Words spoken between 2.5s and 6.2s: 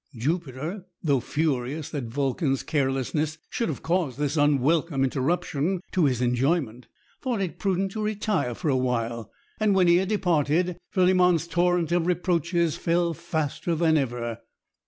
carelessness should have caused this unwelcome interruption to